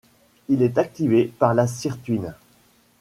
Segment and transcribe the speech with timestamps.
[0.49, 2.33] Il est activé par la sirtuine.